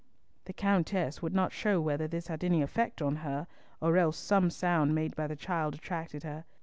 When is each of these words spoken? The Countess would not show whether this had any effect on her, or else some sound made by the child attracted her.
The 0.45 0.53
Countess 0.53 1.21
would 1.21 1.35
not 1.35 1.51
show 1.51 1.79
whether 1.79 2.07
this 2.07 2.25
had 2.25 2.43
any 2.43 2.63
effect 2.63 3.03
on 3.03 3.17
her, 3.17 3.45
or 3.79 3.97
else 3.97 4.17
some 4.17 4.49
sound 4.49 4.95
made 4.95 5.15
by 5.15 5.27
the 5.27 5.35
child 5.35 5.75
attracted 5.75 6.23
her. 6.23 6.43